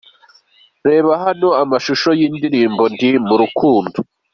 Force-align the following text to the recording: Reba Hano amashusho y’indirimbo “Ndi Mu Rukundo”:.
Reba 0.87 1.11
Hano 1.23 1.49
amashusho 1.63 2.09
y’indirimbo 2.19 2.83
“Ndi 2.93 3.09
Mu 3.27 3.35
Rukundo”:. 3.41 3.97